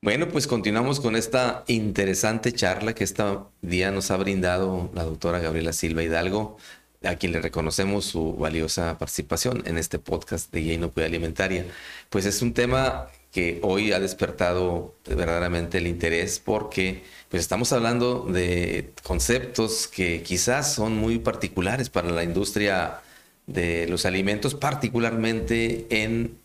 [0.00, 3.24] Bueno, pues continuamos con esta interesante charla que este
[3.62, 6.56] día nos ha brindado la doctora Gabriela Silva Hidalgo,
[7.02, 11.66] a quien le reconocemos su valiosa participación en este podcast de Inocuidad Alimentaria.
[12.10, 18.20] Pues es un tema que hoy ha despertado verdaderamente el interés porque pues estamos hablando
[18.20, 23.00] de conceptos que quizás son muy particulares para la industria
[23.48, 26.38] de los alimentos, particularmente en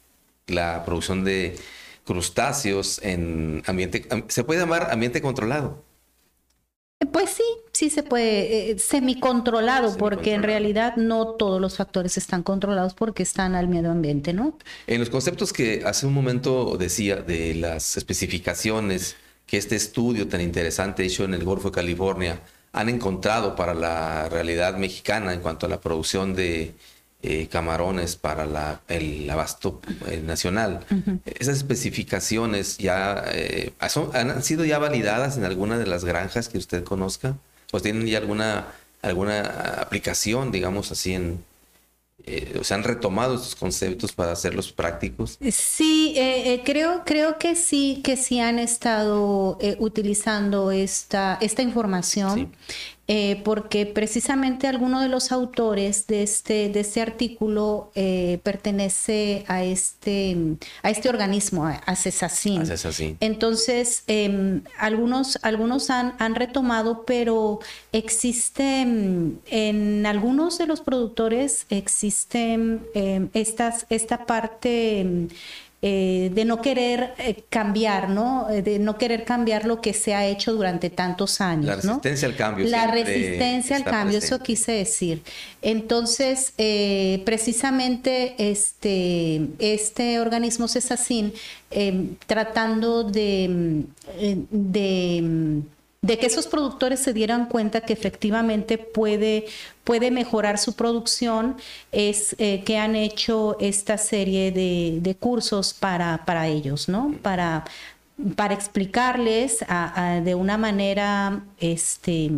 [0.48, 1.56] la producción de
[2.06, 5.84] crustáceos en ambiente, se puede llamar ambiente controlado.
[7.11, 12.44] Pues sí, sí se puede, eh, semicontrolado, porque en realidad no todos los factores están
[12.44, 14.58] controlados porque están al medio ambiente, ¿no?
[14.88, 20.42] En los conceptos que hace un momento decía de las especificaciones que este estudio tan
[20.42, 22.39] interesante hecho en el Golfo de California
[22.72, 26.74] han encontrado para la realidad mexicana en cuanto a la producción de
[27.25, 30.82] eh, camarones para la, el abasto eh, nacional.
[31.23, 33.72] Esas especificaciones ya eh,
[34.13, 37.38] han sido ya validadas en alguna de las granjas que usted conozca
[37.71, 38.67] o tienen ya alguna
[39.02, 39.41] alguna
[39.80, 41.45] aplicación, digamos así en
[42.25, 45.37] eh, o se han retomado estos conceptos para hacerlos prácticos.
[45.52, 46.15] Sí,
[46.65, 52.52] creo creo que sí que sí han estado utilizando esta esta información.
[53.09, 59.61] Eh, porque precisamente alguno de los autores de este, de este artículo eh, pertenece a
[59.61, 60.37] este,
[60.83, 62.63] a este organismo, a CESACIN.
[63.19, 67.59] Entonces, em, algunos, algunos han, han, retomado, pero
[67.91, 75.27] existe mm, en algunos de los productores existe em, estas, esta parte em,
[75.86, 78.50] eh, de no querer eh, cambiar, ¿no?
[78.50, 81.66] Eh, de no querer cambiar lo que se ha hecho durante tantos años.
[81.66, 82.67] La resistencia al cambio.
[82.70, 85.22] La resistencia al cambio, eso quise decir.
[85.61, 86.54] Entonces,
[87.26, 91.34] precisamente este, este organismo CESACIN,
[92.28, 93.84] tratando de,
[94.52, 95.64] de
[96.03, 99.45] de que esos productores se dieran cuenta que efectivamente puede,
[99.85, 101.55] puede mejorar su producción,
[101.93, 107.15] es eh, que han hecho esta serie de, cursos para, para, ellos, ¿no?
[107.21, 107.63] Para,
[108.36, 109.63] para explicarles
[110.23, 112.30] de una manera este,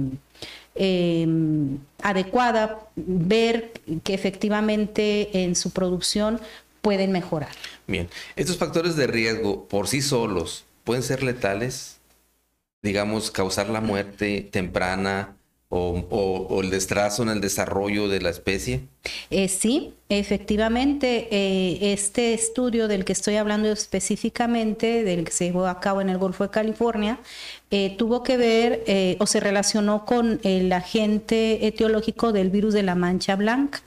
[0.76, 3.74] em, adecuada, ver
[4.04, 6.40] que efectivamente en su producción
[6.82, 7.56] pueden mejorar.
[7.88, 11.96] Bien, estos factores de riesgo por sí solos pueden ser letales
[12.86, 15.36] digamos, causar la muerte temprana
[15.70, 18.82] o, el destrazo en el desarrollo de la especie?
[19.30, 25.66] Eh, sí, efectivamente, eh, este estudio del que estoy hablando específicamente, del que se llevó
[25.66, 27.20] a cabo en el Golfo de California,
[27.72, 32.96] eh, tuvo que ver o se relacionó con el agente etiológico del virus de la
[32.96, 33.82] mancha blanca.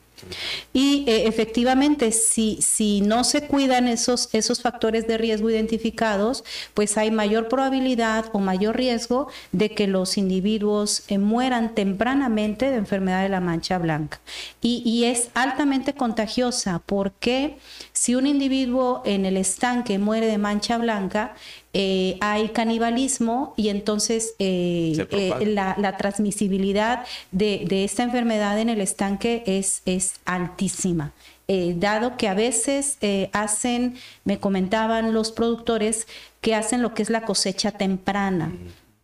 [0.73, 6.45] Y eh, efectivamente, si, si no se cuidan esos, esos factores de riesgo identificados,
[6.75, 12.77] pues hay mayor probabilidad o mayor riesgo de que los individuos eh, mueran tempranamente de
[12.77, 14.21] enfermedad de la mancha blanca.
[14.61, 17.59] Y, y es altamente contagiosa porque
[17.93, 21.35] si un individuo en el estanque muere de mancha blanca,
[21.75, 29.43] eh, hay canibalismo y entonces eh, eh, la, transmisibilidad de, esta enfermedad en el estanque
[29.47, 31.13] es, es altísima.
[31.47, 32.99] dado que a veces
[33.33, 36.07] hacen, me comentaban los productores,
[36.41, 38.53] que hacen lo que es la cosecha temprana.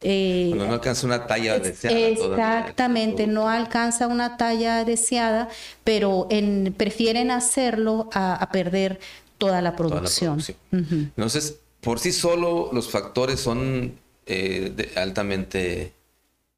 [0.00, 1.98] Cuando no alcanza una talla deseada.
[1.98, 5.48] Exactamente, no alcanza una talla deseada,
[5.82, 6.28] pero
[6.76, 9.00] prefieren hacerlo a, perder
[9.38, 10.42] toda la producción.
[10.72, 15.92] Entonces, por sí solo los factores son eh, altamente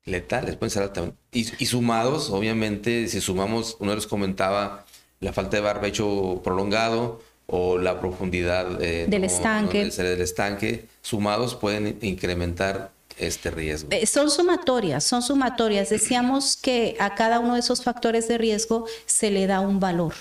[0.05, 1.17] letales, pueden ser altamente.
[1.33, 4.87] Y, sumados, obviamente, si sumamos, uno de los comentaba
[5.21, 9.91] la falta de barbecho prolongado o la profundidad eh, del estanque.
[9.91, 13.89] del estanque, sumados pueden incrementar este riesgo?
[13.93, 15.91] Eh, son sumatorias, son sumatorias.
[15.91, 20.15] Decíamos que a cada uno de esos factores de riesgo se le da un valor,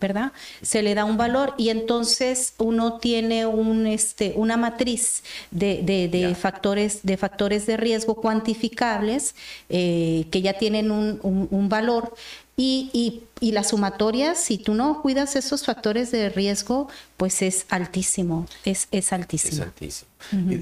[0.00, 0.32] ¿verdad?
[0.62, 7.00] Se le da un valor y entonces uno tiene un, este, una matriz de, factores,
[7.02, 9.34] de factores de riesgo cuantificables
[9.68, 12.14] eh, que ya tienen un, un valor
[12.56, 18.46] y, y, la sumatoria, si tú no cuidas esos factores de riesgo, pues es altísimo,
[18.64, 19.52] es, es altísimo.
[19.52, 20.10] Es altísimo.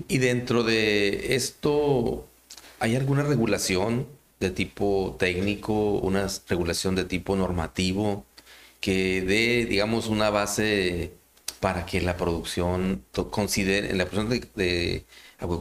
[0.08, 2.26] y, dentro de esto,
[2.80, 4.06] ¿hay alguna regulación
[4.40, 8.24] de tipo técnico, una regulación de tipo normativo
[8.80, 11.12] que dé, digamos, una base
[11.60, 15.04] para que la producción considere, en la producción de,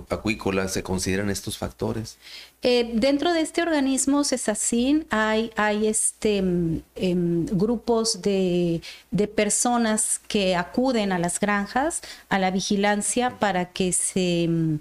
[0.10, 2.18] acuícola se consideran estos factores?
[2.66, 8.82] Eh, dentro de este organismo CESACIN hay, hay este, mm, em, grupos de,
[9.36, 14.76] personas que acuden a las granjas, a la vigilancia para que se mm,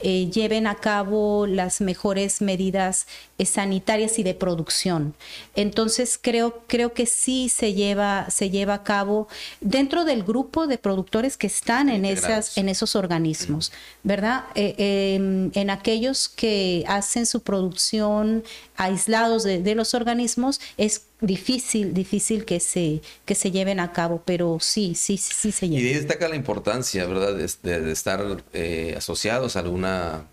[0.00, 3.06] eh, lleven a cabo las mejores medidas
[3.38, 5.14] eh, sanitarias y de producción.
[5.54, 9.28] Entonces creo, creo que sí se lleva, se lleva a cabo
[9.60, 14.44] dentro del grupo de productores que están en, esas, en esos organismos, ¿verdad?
[14.56, 18.42] Em, en aquellos que hacen su producción
[18.76, 24.58] aislados de, los organismos, es difícil, difícil que se, que se lleven a cabo, pero
[24.60, 25.86] sí, sí, sí, se llevan.
[25.86, 30.26] Y destaca la importancia, ¿verdad?, de, estar eh, asociados a alguna...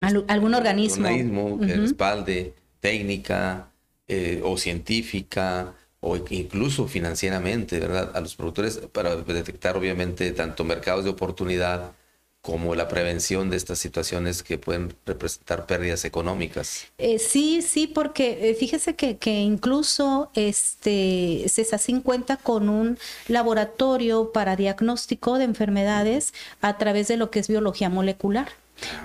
[0.00, 1.06] algún organismo.
[1.06, 3.70] organismo que respalde técnica
[4.08, 11.04] eh, o científica o incluso financieramente, ¿verdad?, a los productores para detectar obviamente tanto mercados
[11.04, 11.92] de oportunidad
[12.44, 16.88] como la prevención de estas situaciones que pueden representar pérdidas económicas.
[16.98, 22.98] Eh, sí, sí, porque eh, fíjese que, que, incluso este CESACIN cuenta con un
[23.28, 28.48] laboratorio para diagnóstico de enfermedades a través de lo que es biología molecular.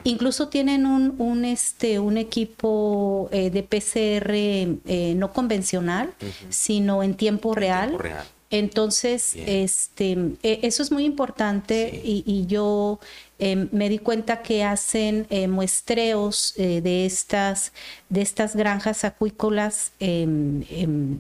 [0.04, 6.14] Incluso tienen un, un, este, un equipo eh, de PCR no convencional,
[6.50, 7.88] sino en tiempo real.
[7.92, 8.26] Tiempo real.
[8.52, 13.00] Entonces, este, e, eso es muy importante y, y, yo
[13.40, 17.72] Em, me di cuenta que hacen eh, muestreos eh, de, estas,
[18.10, 21.20] de estas granjas acuícolas em, em,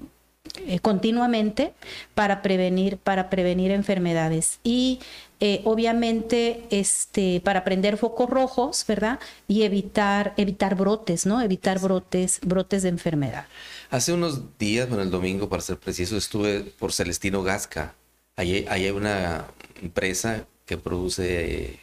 [0.66, 1.74] eh, continuamente
[2.16, 4.60] para prevenir, para prevenir enfermedades.
[4.64, 5.00] Y
[5.64, 9.20] obviamente este, para prender focos rojos, ¿verdad?
[9.48, 11.42] Y evitar, evitar brotes, ¿no?
[11.42, 13.46] Evitar brotes, brotes de enfermedad.
[13.90, 17.96] Hace unos días, bueno, el domingo para ser preciso, estuve por Celestino Gasca.
[18.36, 19.46] Allí, hay una
[19.82, 21.80] empresa que produce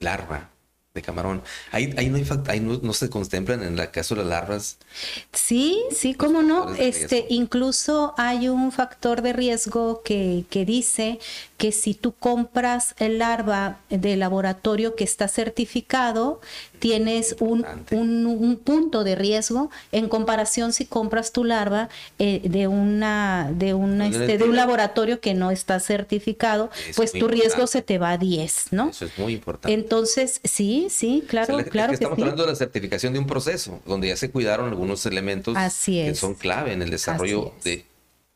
[0.00, 0.50] larva
[0.94, 1.42] de camarón.
[1.70, 4.78] Ahí, ahí, no, hay, ahí no, se contemplan en el caso de las larvas.
[5.32, 6.74] Sí, sí, cómo no.
[6.74, 11.18] Este, incluso hay un factor de riesgo que, que dice
[11.58, 16.40] que si tú compras el larva de laboratorio que está certificado,
[16.78, 21.88] tienes un, un, punto de riesgo en comparación si compras tu larva
[22.20, 27.26] eh, de una de una este, de un laboratorio que no está certificado, pues tu
[27.26, 28.90] riesgo se te va a 10, ¿no?
[28.90, 29.74] Eso es muy importante.
[29.74, 31.92] Entonces, sí, sí, claro, claro.
[31.92, 36.14] estamos hablando de la certificación de un proceso donde ya se cuidaron algunos elementos que
[36.14, 37.84] son clave en el desarrollo de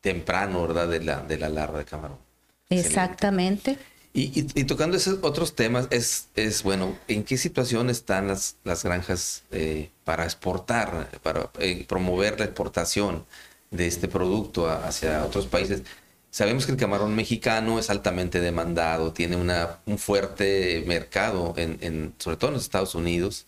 [0.01, 0.89] temprano, ¿verdad?
[0.89, 2.32] De la, de la larva de camarón.
[2.69, 3.77] Exactamente.
[4.15, 9.43] Y, tocando esos otros temas, es, es bueno, ¿en qué situación están las, las granjas
[9.51, 13.25] eh, para exportar, para eh, promover la exportación
[13.71, 15.81] de este producto hacia otros países?
[16.29, 22.13] Sabemos que el camarón mexicano es altamente demandado, tiene una, un fuerte mercado, en, en,
[22.19, 23.47] sobre todo en los Estados Unidos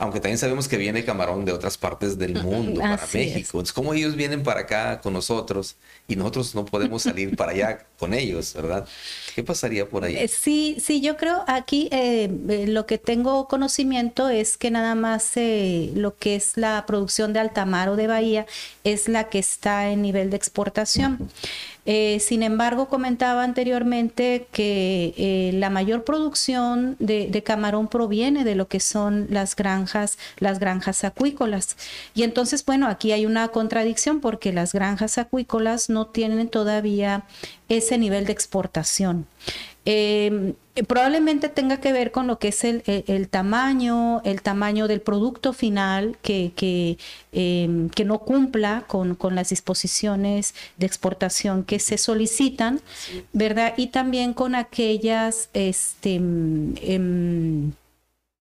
[0.00, 3.58] aunque también sabemos que viene camarón de otras partes del mundo para México.
[3.58, 7.86] Entonces, ¿cómo ellos vienen para acá con nosotros y nosotros no podemos salir para allá
[7.98, 8.86] con ellos, verdad?
[9.34, 10.16] ¿Qué pasaría por ahí?
[10.16, 14.94] Eh, sí, sí, yo creo aquí eh, eh, lo que tengo conocimiento es que nada
[14.94, 18.46] más lo que es la producción de altamar o de bahía
[18.84, 21.28] es la que está en nivel de exportación.
[21.90, 28.68] Eh, sin embargo, comentaba anteriormente que eh, la mayor producción de, camarón proviene de lo
[28.68, 31.78] que son las granjas, las granjas acuícolas.
[32.12, 37.24] Y entonces, bueno, aquí hay una contradicción porque las granjas acuícolas no tienen todavía
[37.70, 39.26] ese nivel de exportación.
[39.90, 40.52] Em,
[40.86, 42.82] probablemente tenga que ver con lo que es el,
[43.30, 46.98] tamaño, el tamaño del producto final que, que,
[47.32, 52.82] em, no cumpla con, las disposiciones de exportación que se solicitan,
[53.32, 53.72] ¿verdad?
[53.78, 57.72] Y también con aquellas este, em,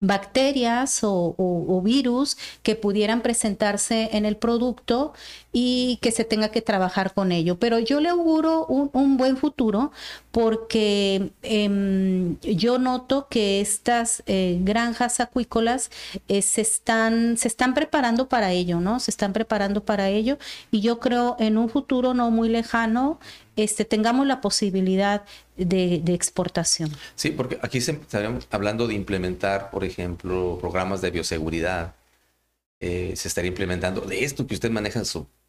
[0.00, 5.12] bacterias o, virus que pudieran presentarse en el producto
[5.60, 7.58] y que se tenga que trabajar con ello.
[7.58, 9.90] Pero yo le auguro un, buen futuro
[10.30, 15.90] porque em, yo noto que estas eh, granjas acuícolas
[16.28, 19.00] eh, se, están, se están preparando para ello, ¿no?
[19.00, 20.38] Se están preparando para ello
[20.70, 23.18] y yo creo en un futuro no muy lejano
[23.56, 25.24] este, tengamos la posibilidad
[25.56, 26.92] de, exportación.
[27.16, 31.96] Sí, porque aquí estaríamos hablando de implementar, por ejemplo, programas de bioseguridad.
[32.78, 35.00] Eh, se estaría implementando de esto que usted maneja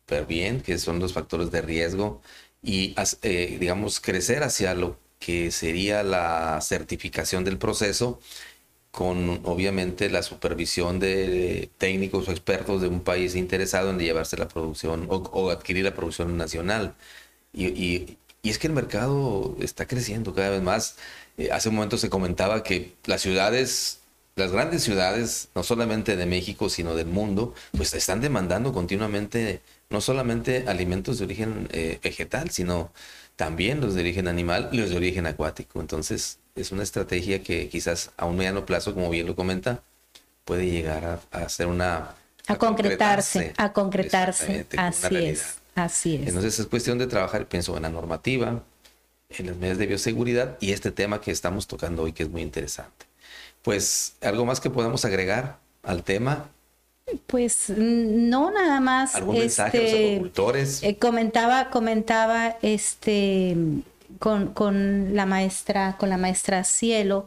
[0.09, 2.21] súper bien, que son los factores de riesgo,
[2.63, 8.19] y, eh, digamos, crecer hacia lo que sería la certificación del proceso
[8.91, 14.47] con obviamente la supervisión de técnicos o expertos de un país interesado en llevarse la
[14.47, 16.95] producción o adquirir la producción nacional
[17.53, 20.95] y, Y es que el mercado está creciendo cada vez más.
[21.37, 23.99] Eh, hace un momento se comentaba que las ciudades,
[24.35, 30.01] las grandes ciudades, no solamente de México, sino del mundo, pues están demandando continuamente no
[30.01, 32.91] solamente alimentos de origen eh, vegetal, sino
[33.35, 35.81] también los de origen animal y los de origen acuático.
[35.81, 39.81] Entonces, es una estrategia que quizás a un mediano plazo, como bien lo comenta,
[40.45, 42.15] puede llegar a, a ser una...
[42.47, 44.65] A, concretarse, a concretarse.
[44.75, 46.27] Así es, así es.
[46.27, 48.63] Entonces es cuestión de trabajar, pienso, en la normativa,
[49.29, 52.41] en las medidas de bioseguridad y este tema que estamos tocando hoy que es muy
[52.41, 53.05] interesante.
[53.61, 56.49] Pues, ¿algo más que podamos agregar al tema?
[57.27, 59.15] Pues no nada más.
[59.15, 60.83] ¿Algún mensaje a los este, agricultores?
[60.83, 63.55] eh, comentaba, comentaba este
[64.19, 67.25] con, con la maestra, con la maestra Cielo,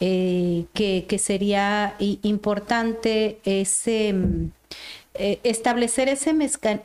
[0.00, 4.14] eh, que, que sería importante ese
[5.16, 6.34] eh, establecer ese,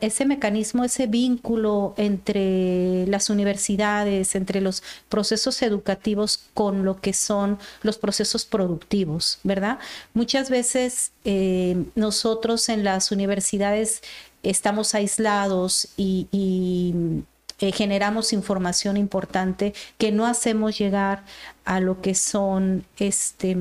[0.00, 7.58] ese mecanismo, ese vínculo entre las universidades, entre los procesos educativos con lo que son
[7.82, 9.80] los procesos productivos, ¿verdad?
[10.14, 14.00] Muchas veces eh, nosotros en las universidades
[14.44, 17.24] estamos aislados y, y,
[17.58, 21.24] eh, generamos información importante que no hacemos llegar
[21.64, 23.56] a lo que son este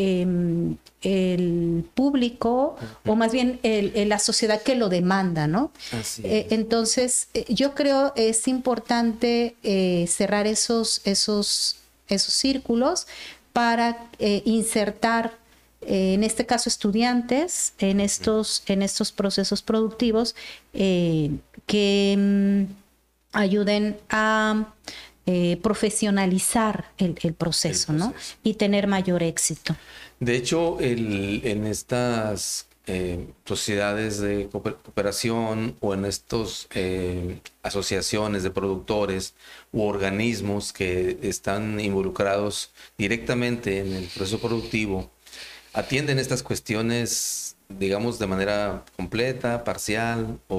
[0.00, 5.72] em, el público o más bien el- el- la sociedad que lo demanda, ¿no?
[5.92, 6.52] Así Eh, es.
[6.52, 11.76] entonces, eh, yo creo es importante eh, cerrar esos, esos,
[12.08, 13.06] esos círculos
[13.52, 15.36] para eh, insertar,
[15.80, 20.34] en este caso, estudiantes en estos, en estos procesos productivos
[21.66, 22.72] que mm,
[23.32, 24.66] ayuden a
[25.30, 28.10] eh, profesionalizar el, el proceso, ¿no?
[28.12, 28.36] proceso.
[28.42, 29.76] Y tener mayor éxito.
[30.20, 36.66] De hecho, el- en estas eh, sociedades de cooper- cooperación o en estas
[37.62, 39.34] asociaciones de productores
[39.72, 45.10] u organismos que están involucrados directamente en el proceso productivo,
[45.74, 50.56] atienden estas cuestiones, digamos, de manera completa, parcial, o,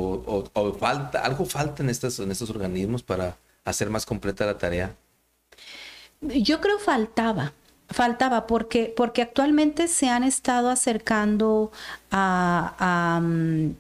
[0.54, 3.36] o- o falta, algo falta en, estas, en estos organismos para
[3.70, 4.96] hacer más completa la tarea.
[6.22, 7.54] Yo creo faltaba,
[7.90, 11.72] faltaba porque, porque actualmente se han estado acercando
[12.12, 13.76] a, a, mm,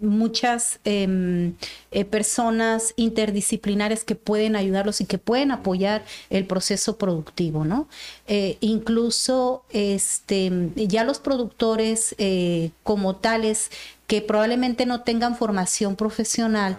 [0.00, 1.54] muchas em,
[1.90, 7.88] eh, personas interdisciplinares que pueden ayudarlos y que pueden apoyar el proceso productivo, ¿no?
[8.26, 13.70] Eh, incluso este, ya los productores eh, como tales
[14.06, 16.78] que probablemente no tengan formación profesional,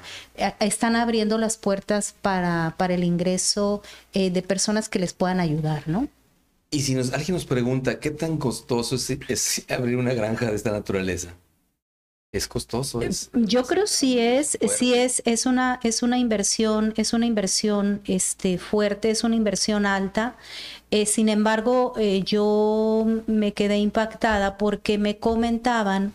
[0.60, 3.82] están abriendo las puertas para, para el ingreso
[4.14, 6.08] de personas que les puedan ayudar, ¿no?
[6.70, 10.72] Y si nos, alguien nos pregunta, ¿qué tan costoso es abrir una granja de esta
[10.72, 11.36] naturaleza?
[12.36, 13.30] Es costoso, es.
[13.34, 14.78] Yo creo sí es, Fuerte.
[14.78, 19.86] sí es, es una, es una inversión, es una inversión este, fuerte, es una inversión
[19.86, 20.36] alta.
[20.92, 26.14] Eh, sin embargo, eh, yo me quedé impactada porque me comentaban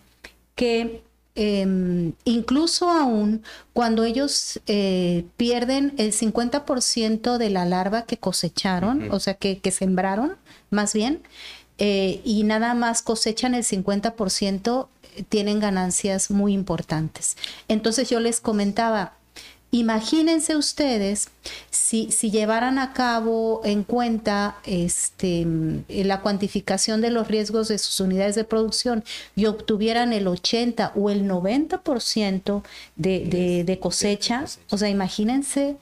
[0.57, 1.03] que
[1.37, 9.21] eh, incluso aún cuando ellos eh, pierden el 50% de la larva que cosecharon, o
[9.21, 10.37] sea, que, que sembraron,
[10.69, 11.23] más bien,
[11.83, 17.37] eh, y nada más cosechan el 50%, eh, tienen ganancias muy importantes.
[17.69, 19.15] Entonces yo les comentaba,
[19.71, 21.29] imagínense ustedes
[21.71, 27.79] si, si llevaran a cabo en cuenta este, mm, la cuantificación de los riesgos de
[27.79, 29.05] sus unidades de producción
[29.37, 32.63] y obtuvieran el 80 o el 90%
[32.97, 34.61] de, de, de cosecha, cosecha.
[34.71, 35.77] o sea, imagínense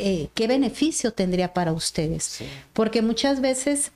[0.00, 2.22] eh, qué beneficio tendría para ustedes.
[2.22, 2.46] Sí.
[2.72, 3.90] Porque muchas veces,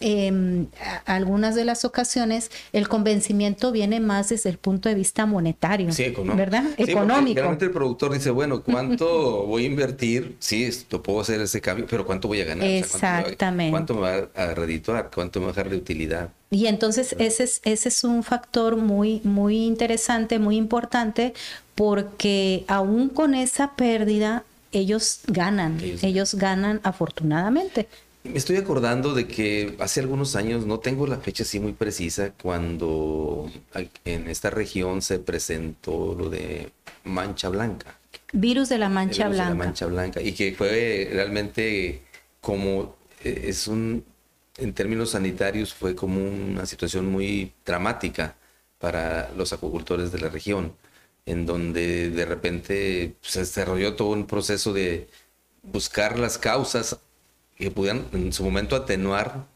[0.00, 0.66] eh,
[1.06, 5.92] a- algunas de las ocasiones, el convencimiento viene más desde el punto de vista monetario,
[5.92, 6.36] Sí, económico.
[6.36, 6.64] ¿verdad?
[6.76, 7.34] Sí, Económico.
[7.40, 9.06] Realmente el productor dice, bueno, ¿cuánto
[9.46, 10.36] voy a invertir?
[10.38, 12.66] Sí, esto puedo hacer ese cambio, pero ¿cuánto voy a ganar?
[12.66, 13.70] O sea, ¿cuánto me va- Exactamente.
[13.72, 15.10] ¿Cuánto me va a redituar?
[15.14, 16.28] ¿Cuánto me va a dejar de utilidad?
[16.50, 21.34] Y entonces ese es, ese es un factor muy, muy interesante, muy importante,
[21.74, 27.88] porque aún con esa pérdida, ellos ganan, Ellos ellos, ganan afortunadamente.
[28.30, 32.32] Me estoy acordando de que hace algunos años, no tengo la fecha así muy precisa,
[32.42, 33.50] cuando
[34.04, 36.70] en esta región se presentó lo de
[37.04, 37.98] mancha blanca.
[38.32, 39.48] Virus de la mancha virus de.
[39.48, 40.20] La mancha blanca.
[40.20, 42.02] Y que fue realmente
[42.40, 44.04] como, eh, es un,
[44.58, 48.36] en términos sanitarios, fue como una situación muy dramática
[48.78, 50.74] para los acuicultores de la región,
[51.24, 55.08] en donde de repente se desarrolló todo un proceso de
[55.62, 56.98] buscar las causas
[57.58, 59.46] que pudieran en su momento atenuar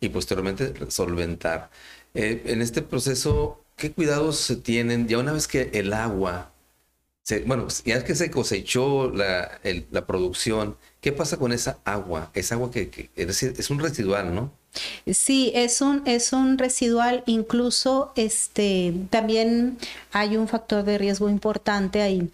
[0.00, 1.70] y posteriormente solventar.
[2.14, 6.52] Eh, en este proceso, ¿qué cuidados se tienen ya una vez que el agua
[7.46, 12.30] bueno, ya es que se cosechó la, la, producción, ¿qué pasa con esa agua?
[12.34, 14.52] Es agua que, es, es un residual, ¿no?
[15.10, 19.78] Sí, es un, es un residual, incluso este, también
[20.12, 22.30] hay un factor de riesgo importante ahí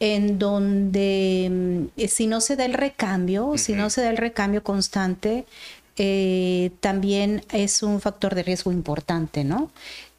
[0.00, 4.62] en donde mm, si no se da el recambio, si no se da el recambio
[4.64, 5.44] constante,
[5.96, 9.70] eh, también es un factor de riesgo importante, ¿no?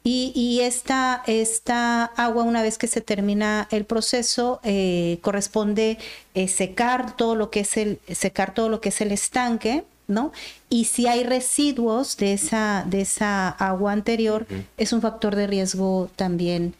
[0.04, 5.96] Y, esta, esta, agua, una vez que se termina el proceso, eh, corresponde
[6.34, 10.32] eh, secar todo lo que es el, secar todo lo que es el estanque, ¿no?
[10.68, 14.46] Y si hay residuos de esa, de esa agua anterior,
[14.76, 16.74] es un factor de riesgo también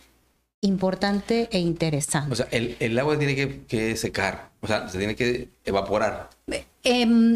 [0.62, 2.32] importante e interesante.
[2.32, 3.34] O sea, el, agua tiene
[3.66, 6.30] que, secar, o sea, se tiene que evaporar.
[6.84, 7.34] Em,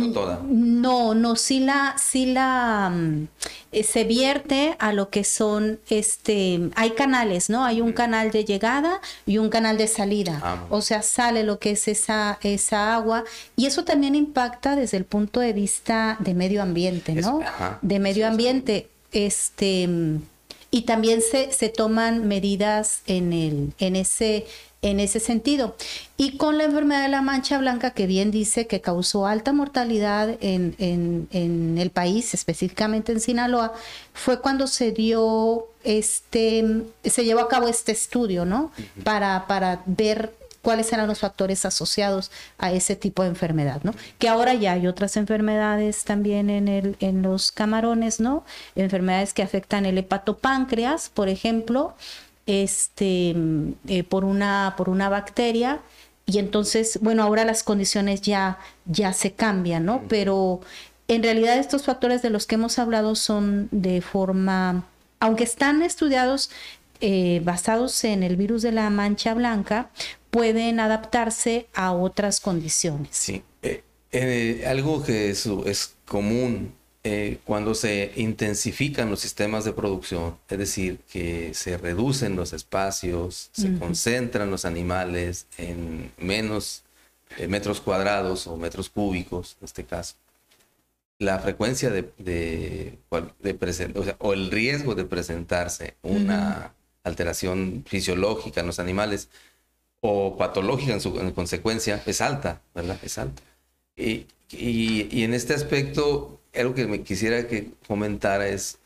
[0.00, 0.40] no toda.
[0.44, 3.26] No, no, sí la, sí la mm,
[3.70, 7.64] eh, se vierte a lo que son, este, hay canales, ¿no?
[7.64, 10.40] Hay un canal de llegada y un canal de salida.
[10.42, 13.24] Ah, o sea, sale lo que es esa, esa agua
[13.56, 17.40] y eso también impacta desde el punto de vista de medio ambiente, ¿no?
[17.82, 20.33] de medio ambiente, este mm,
[20.74, 24.44] y también se, se toman medidas en, el, en, ese,
[24.82, 25.76] en ese sentido.
[26.16, 30.36] Y con la enfermedad de la mancha blanca, que bien dice que causó alta mortalidad
[30.40, 33.72] en, en, el país, específicamente en Sinaloa,
[34.14, 38.72] fue cuando se dio este, se llevó a cabo este estudio, ¿no?
[39.04, 43.94] para, para ver cuáles eran los factores asociados a ese tipo de enfermedad, ¿no?
[44.18, 48.44] Que ahora ya hay otras enfermedades también en, el, en los camarones, ¿no?
[48.74, 51.94] Enfermedades que afectan el hepatopáncreas, por ejemplo,
[52.46, 53.36] este,
[53.86, 55.80] eh, por, una, por una bacteria.
[56.26, 60.02] Y entonces, bueno, ahora las condiciones ya, ya se cambian, ¿no?
[60.08, 60.60] Pero
[61.06, 64.84] en realidad estos factores de los que hemos hablado son de forma,
[65.20, 66.50] aunque están estudiados
[67.00, 69.90] eh, basados en el virus de la mancha blanca,
[70.34, 73.10] pueden adaptarse a otras condiciones.
[73.12, 76.74] Sí, eh, eh, algo que es, es común
[77.04, 83.50] eh, cuando se intensifican los sistemas de producción, es decir, que se reducen los espacios,
[83.52, 86.82] se concentran los animales en menos
[87.48, 90.16] metros cuadrados o metros cúbicos, en este caso,
[91.20, 96.74] la frecuencia de, de, o, sea, o, el riesgo de presentarse una
[97.04, 99.28] alteración fisiológica en los animales
[100.06, 102.98] o patológica en su consecuencia es alta, ¿verdad?
[103.02, 103.42] Es alta.
[103.96, 108.76] Y, y, en este aspecto, algo que me quisiera que comentara es,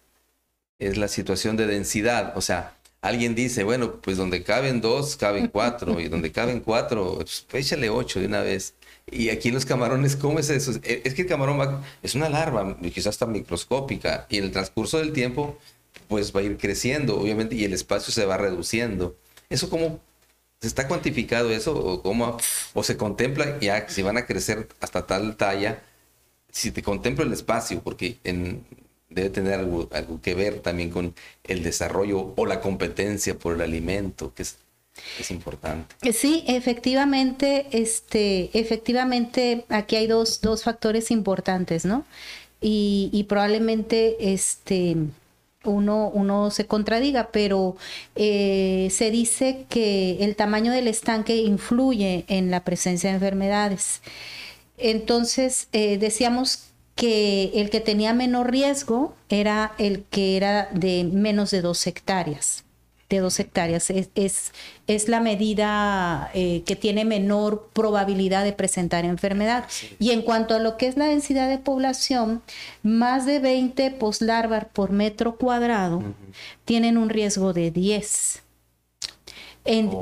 [0.78, 2.36] es la situación de densidad.
[2.36, 7.16] O sea, alguien dice, bueno, pues donde caben dos, caben cuatro, y donde caben cuatro,
[7.16, 8.74] pues, échale ocho de una vez.
[9.10, 10.70] Y aquí en los camarones, ¿cómo es eso?
[10.84, 14.98] Es que el camarón va, es una larva, quizás hasta microscópica, y en el transcurso
[14.98, 15.58] del tiempo,
[16.06, 19.16] pues va a ir creciendo, obviamente, y el espacio se va reduciendo.
[19.50, 20.07] ¿Eso cómo ¿Se
[20.66, 22.36] está cuantificado eso o cómo
[22.74, 25.82] o se contempla ya si van a crecer hasta tal talla?
[26.50, 28.18] Si te contempla el espacio, porque
[29.10, 33.60] debe tener algo, algo que ver también con el desarrollo o la competencia por el
[33.60, 34.56] alimento, que es,
[35.20, 35.94] es importante.
[36.12, 42.04] Sí, efectivamente, este, efectivamente, aquí hay dos, dos factores importantes, ¿no?
[42.60, 44.96] Y probablemente este
[45.64, 47.76] uno, uno se contradiga, pero
[48.14, 54.02] eh, se dice que el tamaño del estanque influye en la presencia de enfermedades.
[54.76, 61.50] Entonces, eh, decíamos que el que tenía menor riesgo era el que era de menos
[61.50, 62.64] de dos hectáreas
[63.08, 63.90] de dos hectáreas.
[63.90, 64.52] Es,
[64.86, 69.64] es, la medida eh, que tiene menor probabilidad de presentar enfermedad.
[69.98, 72.42] Y en cuanto a lo que es la densidad de población,
[72.82, 76.02] más de 20 poslarvar por metro cuadrado
[76.64, 78.42] tienen un riesgo de 10.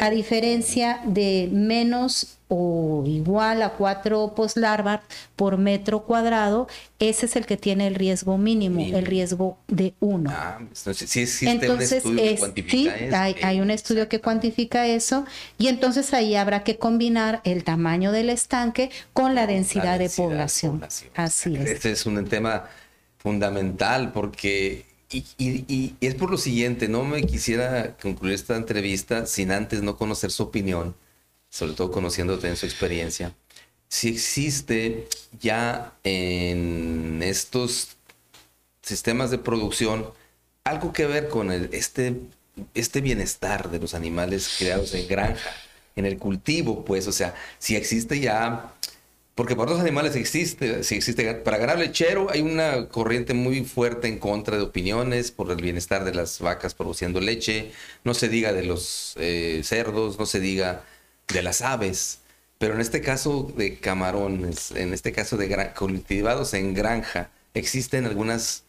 [0.01, 5.03] A diferencia de menos o igual a 4 postlarvar
[5.35, 10.31] por metro cuadrado, ese es el que tiene el riesgo mínimo, el riesgo de 1.
[10.33, 14.87] Ah, entonces sí existe un estudio que cuantifica sí, Hay, hay, un estudio que cuantifica
[14.87, 15.27] eso
[15.59, 20.83] y entonces ahí habrá que combinar el tamaño del estanque con la densidad, de, población.
[21.15, 21.71] Así es.
[21.71, 22.69] Este es un tema
[23.19, 29.83] fundamental porque y, es por lo siguiente, no me quisiera concluir esta entrevista sin antes
[29.83, 30.95] no conocer su opinión,
[31.57, 33.33] sobre todo conociéndote en su experiencia.
[33.89, 35.09] Si existe
[35.41, 37.97] ya en estos
[38.83, 40.11] sistemas de producción
[40.65, 42.21] algo que ver con este,
[42.75, 45.51] este bienestar de los animales creados en granja,
[45.95, 48.75] en el cultivo, pues, o sea, si existe ya
[49.35, 54.09] Porque para otros animales existe, si existe, para ganar lechero hay una corriente muy fuerte
[54.09, 58.55] en contra de opiniones por el bienestar de las vacas produciendo leche, no se diga
[58.55, 60.85] de los eh, cerdos, no se diga
[61.29, 62.21] de las aves,
[62.59, 68.65] pero en este caso de camarones, en este caso de cultivados en granja, existen algunas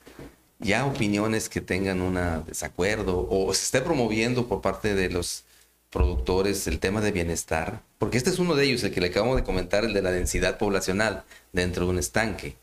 [0.60, 5.44] ya opiniones que tengan un desacuerdo o se esté promoviendo por parte de los
[5.90, 9.38] productores el tema de bienestar, porque este es uno de ellos, el que le acabamos
[9.38, 12.56] de comentar, el de la densidad poblacional dentro de un estanque.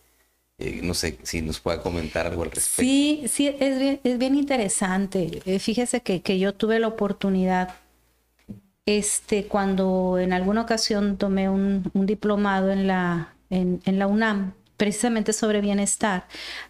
[0.59, 2.83] Eh, no sé si nos pueda comentar algo al respecto.
[2.83, 5.42] Sí, sí, es bien, es bien interesante.
[5.46, 7.74] Eh, fíjese que, que, yo tuve la oportunidad,
[8.87, 16.27] este, cuando en alguna ocasión tomé un, diplomado en la, UNAM, precisamente sobre bienestar,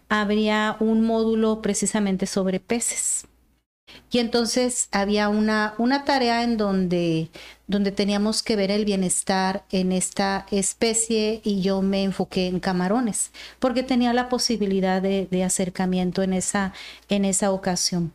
[0.08, 3.26] habría un módulo precisamente sobre peces.
[4.10, 5.74] Y entonces había una,
[6.04, 7.30] tarea en donde,
[7.94, 13.82] teníamos que ver el bienestar en esta especie y yo me enfoqué en camarones, porque
[13.82, 16.72] tenía la posibilidad de, acercamiento en esa,
[17.08, 18.12] en esa ocasión.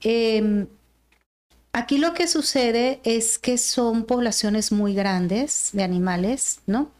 [0.00, 0.66] Em,
[1.72, 6.90] aquí lo que sucede es que son poblaciones muy grandes de animales, ¿no?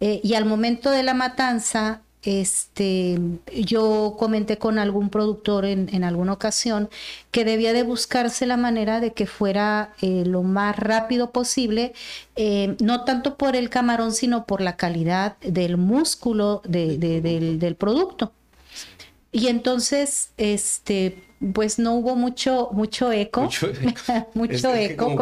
[0.00, 3.18] Eh, y al momento de la matanza este,
[3.54, 6.90] yo comenté con algún productor en, alguna ocasión
[7.30, 11.94] que debía de buscarse la manera de que fuera eh, lo más rápido posible,
[12.34, 18.32] eh, no tanto por el camarón, sino por la calidad del músculo del, del producto.
[19.30, 21.22] Y entonces, este,
[21.52, 23.42] pues no hubo mucho, mucho eco.
[23.42, 23.66] Mucho,
[24.74, 25.16] eco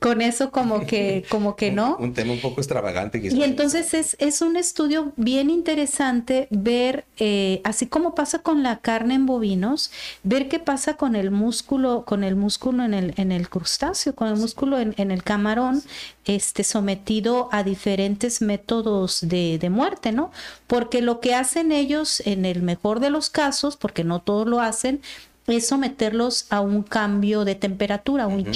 [0.00, 1.96] con, eso como que, como que no.
[1.98, 3.20] Un, tema un poco extravagante.
[3.22, 8.78] Y entonces es, es, un estudio bien interesante ver, eh, así como pasa con la
[8.78, 9.92] carne en bovinos,
[10.24, 14.28] ver qué pasa con el músculo, con el músculo en el, en el crustáceo, con
[14.28, 15.82] el músculo en, en el camarón,
[16.24, 20.32] este, sometido a diferentes métodos de, de muerte, ¿no?
[20.66, 24.60] Porque lo que hacen ellos, en el mejor de los casos, porque no todos lo
[24.60, 25.00] hacen,
[25.46, 28.46] es someterlos a un cambio de temperatura, a un,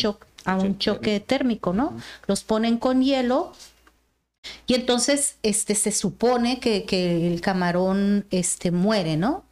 [0.44, 1.94] a un choque térmico, ¿no?
[2.27, 3.53] Los ponen con hielo
[4.66, 6.85] y entonces este, se supone que,
[7.27, 9.44] el camarón este, muere, ¿no?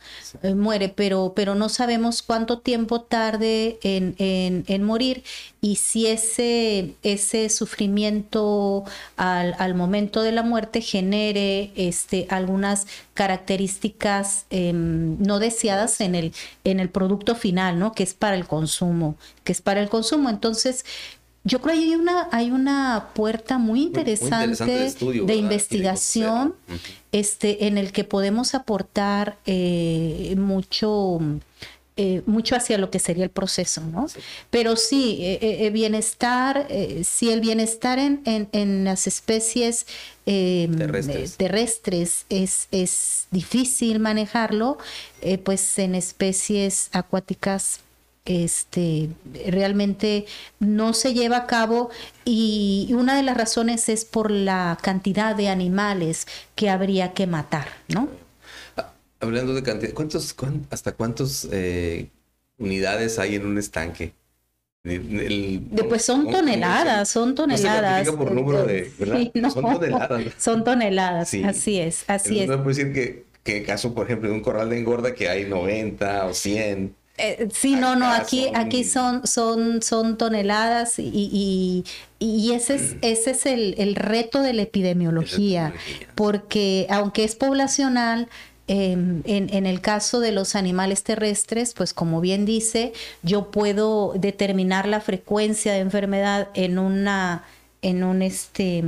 [0.42, 5.24] Eh, muere, pero, pero no sabemos cuánto tiempo tarde en, en, morir
[5.60, 8.84] y si ese, ese sufrimiento
[9.16, 16.32] al, al, momento de la muerte genere este, algunas características em, no deseadas en el,
[16.64, 17.92] en el producto final, ¿no?
[17.92, 20.28] Que es para el consumo, que es para el consumo.
[20.28, 20.84] Entonces,
[21.46, 26.56] yo creo que hay una, hay una puerta muy interesante, de, investigación
[27.12, 31.20] este, en el que podemos aportar eh, mucho,
[31.96, 34.08] eh, mucho hacia lo que sería el proceso, ¿no?
[34.50, 36.66] Pero sí, eh, bienestar,
[37.04, 39.86] sí, el bienestar en, en, las especies
[40.24, 44.78] terrestres, terrestres es, es, difícil manejarlo,
[45.44, 47.80] pues en especies acuáticas
[48.26, 49.08] este,
[49.46, 50.26] realmente
[50.58, 51.90] no se lleva a cabo
[52.24, 57.68] y una de las razones es por la cantidad de animales que habría que matar,
[57.88, 58.08] ¿no?
[59.20, 60.34] Hablando de cantidad, ¿cuántos,
[60.70, 62.10] ¿hasta cuántas eh,
[62.58, 64.12] unidades hay en un estanque?
[65.88, 68.08] pues son toneladas, son toneladas.
[68.10, 68.90] por número de,
[69.52, 70.22] son toneladas.
[70.38, 72.48] Son toneladas, así es, así es.
[72.48, 75.28] No puede decir que, que en caso, por ejemplo, de un corral de engorda que
[75.28, 76.94] hay 90 o 100.
[77.18, 81.84] Eh, sí, no, no, aquí, aquí son, son, son toneladas y,
[82.18, 82.98] y, ese es, mm.
[83.00, 85.72] ese es el, reto de la epidemiología,
[86.14, 88.28] porque aunque es poblacional,
[88.68, 94.12] em, en, en, el caso de los animales terrestres, pues como bien dice, yo puedo
[94.16, 97.44] determinar la frecuencia de enfermedad en una
[97.82, 98.82] en un este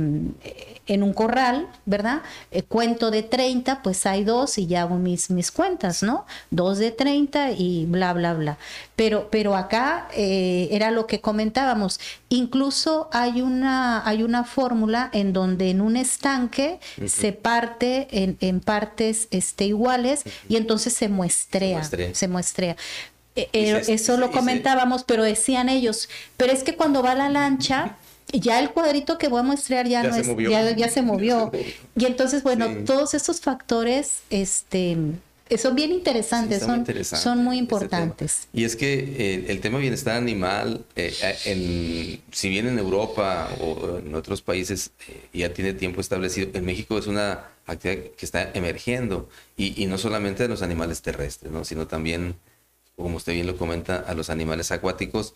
[0.89, 2.23] en un corral, ¿verdad?
[2.51, 6.25] Eh, cuento de 30, pues hay dos y ya hago mis, mis cuentas, ¿no?
[6.49, 8.57] Dos de 30 y bla, bla, bla.
[8.95, 11.99] Pero, pero acá eh, era lo que comentábamos.
[12.29, 18.59] Incluso hay una, hay una fórmula en donde en un estanque se parte en, en,
[18.59, 21.83] partes este, iguales y entonces se muestrea.
[22.13, 22.75] Se muestrea.
[23.35, 27.95] Eh, eso lo comentábamos, pero decían ellos, pero es que cuando va la lancha
[28.31, 30.27] ya el cuadrito que voy a mostrar ya, no es,
[30.77, 31.51] ya, se movió.
[31.95, 34.97] Y entonces, bueno, todos estos factores, este,
[35.57, 38.47] son bien interesantes, son, son, muy importantes.
[38.53, 41.13] Y es que eh, el tema bienestar animal, eh,
[41.45, 46.65] en, si bien en Europa o en otros países eh, ya tiene tiempo establecido, en
[46.65, 51.51] México es una actividad que está emergiendo y, y no solamente de los animales terrestres,
[51.51, 51.65] ¿no?
[51.65, 52.35] sino también,
[52.95, 55.33] como usted bien lo comenta, a los animales acuáticos.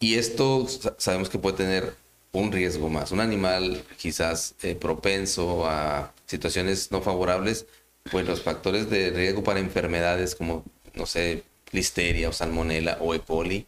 [0.00, 0.66] Y esto
[0.98, 1.94] sabemos que puede tener
[2.32, 3.12] un riesgo más.
[3.12, 7.66] Un animal quizás eh, propenso a situaciones no favorables,
[8.10, 10.64] pues los factores de riesgo para enfermedades como,
[10.94, 13.20] no sé, listeria o salmonela o E.
[13.20, 13.66] coli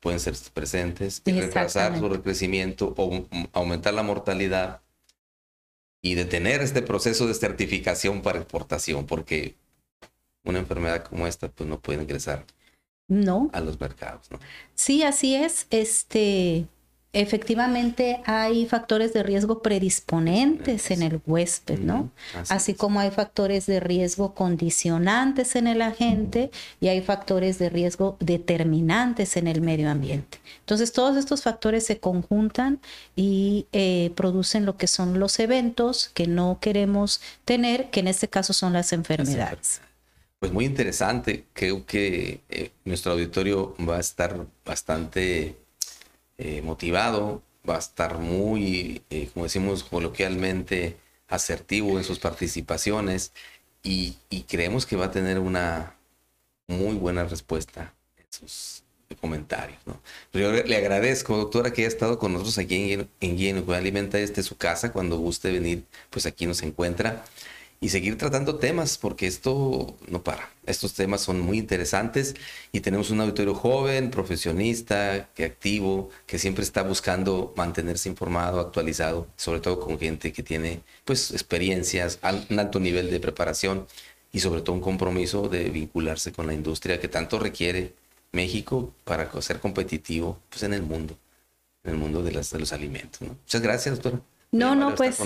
[0.00, 4.80] pueden ser presentes y retrasar su recrecimiento o aumentar la mortalidad
[6.02, 9.54] y detener este proceso de certificación para exportación, porque
[10.42, 12.44] una enfermedad como esta pues no puede ingresar
[13.06, 13.48] no.
[13.52, 14.28] a los mercados.
[14.32, 14.40] ¿no?
[14.74, 15.68] Sí, así es.
[15.70, 16.66] Este,
[17.12, 22.10] efectivamente hay factores de riesgo predisponentes en el huésped, ¿no?
[22.48, 28.16] Así, como hay factores de riesgo condicionantes en el agente y hay factores de riesgo
[28.18, 30.38] determinantes en el medio ambiente.
[30.60, 32.80] Entonces, todos estos factores se conjuntan
[33.14, 38.28] y eh, producen lo que son los eventos que no queremos tener, que en este
[38.28, 39.82] caso son las enfermedades.
[40.38, 41.44] Pues muy interesante.
[41.52, 45.61] Creo que eh, nuestro auditorio va a estar bastante
[46.44, 50.96] eh, motivado, va a estar muy, eh, como decimos coloquialmente,
[51.28, 53.32] asertivo en sus participaciones
[53.84, 54.16] y,
[54.48, 55.94] creemos que va a tener una
[56.66, 58.82] muy buena respuesta en sus
[59.20, 59.78] comentarios.
[59.86, 60.00] ¿no?
[60.32, 64.18] Yo le agradezco, doctora, que haya estado con nosotros aquí en, en Guía Alimenta.
[64.18, 64.92] Este es su casa.
[64.92, 67.24] Cuando guste venir, pues aquí nos encuentra
[67.82, 70.48] y seguir tratando temas, porque esto no para.
[70.66, 72.36] Estos temas son muy interesantes
[72.70, 79.26] y tenemos un auditorio joven, profesionista, que activo, que siempre está buscando mantenerse informado, actualizado,
[79.36, 83.88] sobre todo con gente que tiene pues experiencias, un alto nivel de preparación
[84.30, 87.94] y sobre todo un compromiso de vincularse con la industria que tanto requiere
[88.30, 91.18] México para ser competitivo pues, en el mundo,
[91.82, 93.22] en el mundo de, los alimentos.
[93.22, 94.22] Muchas gracias, doctora.
[94.52, 95.18] No, no, pues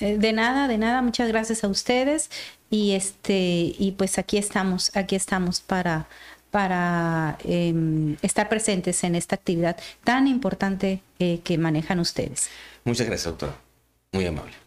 [0.00, 2.30] eh, de nada, de nada, muchas gracias a ustedes
[2.68, 6.08] y este y pues aquí estamos, aquí estamos para
[6.50, 12.50] para em, estar presentes en esta actividad tan importante eh, que manejan ustedes.
[12.84, 13.54] Muchas gracias, doctora.
[14.12, 14.61] Muy amable.